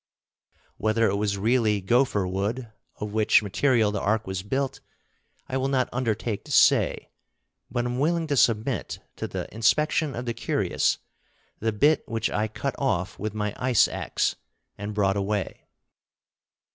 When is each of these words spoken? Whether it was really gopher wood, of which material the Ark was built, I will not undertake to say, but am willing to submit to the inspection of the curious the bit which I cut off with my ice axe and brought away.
Whether 0.77 1.07
it 1.09 1.13
was 1.17 1.37
really 1.37 1.79
gopher 1.79 2.25
wood, 2.25 2.71
of 2.95 3.13
which 3.13 3.43
material 3.43 3.91
the 3.91 4.01
Ark 4.01 4.25
was 4.25 4.41
built, 4.41 4.79
I 5.47 5.57
will 5.57 5.67
not 5.67 5.89
undertake 5.93 6.43
to 6.45 6.51
say, 6.51 7.11
but 7.69 7.85
am 7.85 7.99
willing 7.99 8.25
to 8.25 8.35
submit 8.35 8.97
to 9.17 9.27
the 9.27 9.47
inspection 9.53 10.15
of 10.15 10.25
the 10.25 10.33
curious 10.33 10.97
the 11.59 11.71
bit 11.71 12.03
which 12.09 12.31
I 12.31 12.47
cut 12.47 12.73
off 12.79 13.19
with 13.19 13.35
my 13.35 13.53
ice 13.57 13.87
axe 13.87 14.37
and 14.75 14.95
brought 14.95 15.17
away. 15.17 15.67